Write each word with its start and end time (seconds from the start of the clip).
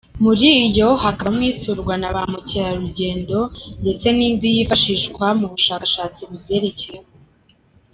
Muri 0.23 0.49
yo 0.77 0.89
hakabamo 1.03 1.43
isurwa 1.51 1.93
na 2.01 2.09
ba 2.15 2.21
mukerarugendo 2.31 3.39
ndetse 3.81 4.07
n’indi 4.17 4.47
yifashishwa 4.55 5.25
mu 5.39 5.47
bushakashatsi 5.53 6.21
buzerekeyeho. 6.29 7.07